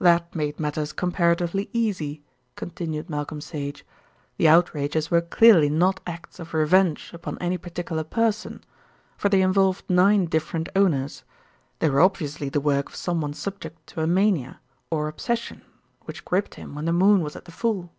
"That 0.00 0.34
made 0.34 0.60
matters 0.60 0.92
comparatively 0.92 1.70
easy," 1.72 2.22
continued 2.56 3.08
Malcolm 3.08 3.40
Sage. 3.40 3.86
"The 4.36 4.46
outrages 4.46 5.10
were 5.10 5.22
clearly 5.22 5.70
not 5.70 6.00
acts 6.06 6.38
of 6.38 6.52
revenge 6.52 7.08
upon 7.14 7.38
any 7.40 7.56
particular 7.56 8.04
person; 8.04 8.62
for 9.16 9.30
they 9.30 9.40
involved 9.40 9.88
nine 9.88 10.26
different 10.26 10.68
owners. 10.76 11.24
They 11.78 11.88
were 11.88 12.02
obviously 12.02 12.50
the 12.50 12.60
work 12.60 12.90
of 12.90 12.96
someone 12.96 13.32
subject 13.32 13.86
to 13.86 14.02
a 14.02 14.06
mania, 14.06 14.60
or 14.90 15.08
obsession, 15.08 15.62
which 16.02 16.22
gripped 16.22 16.56
him 16.56 16.74
when 16.74 16.84
the 16.84 16.92
moon 16.92 17.22
was 17.22 17.34
at 17.34 17.46
the 17.46 17.50
full." 17.52 17.90